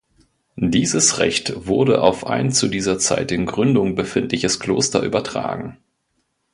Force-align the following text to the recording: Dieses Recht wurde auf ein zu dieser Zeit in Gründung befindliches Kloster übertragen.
Dieses 0.57 1.19
Recht 1.19 1.67
wurde 1.67 2.01
auf 2.01 2.25
ein 2.25 2.51
zu 2.51 2.67
dieser 2.69 2.97
Zeit 2.97 3.31
in 3.31 3.45
Gründung 3.45 3.93
befindliches 3.93 4.59
Kloster 4.59 5.03
übertragen. 5.03 5.77